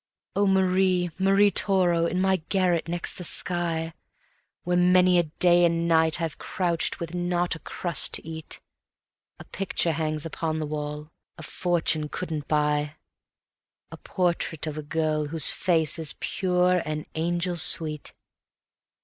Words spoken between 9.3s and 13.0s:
A picture hangs upon the wall a fortune couldn't buy,